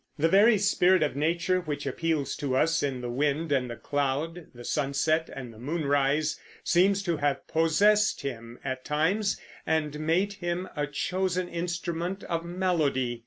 The 0.17 0.27
very 0.27 0.57
spirit 0.57 1.03
of 1.03 1.15
nature, 1.15 1.61
which 1.61 1.85
appeals 1.85 2.35
to 2.37 2.55
us 2.57 2.81
in 2.81 3.01
the 3.01 3.09
wind 3.11 3.51
and 3.51 3.69
the 3.69 3.75
cloud, 3.75 4.47
the 4.51 4.65
sunset 4.65 5.29
and 5.31 5.53
the 5.53 5.59
moonrise, 5.59 6.39
seems 6.63 7.03
to 7.03 7.17
have 7.17 7.47
possessed 7.47 8.21
him, 8.21 8.57
at 8.63 8.83
times, 8.83 9.39
and 9.63 9.99
made 9.99 10.33
him 10.33 10.67
a 10.75 10.87
chosen 10.87 11.47
instrument 11.47 12.23
of 12.23 12.43
melody. 12.43 13.19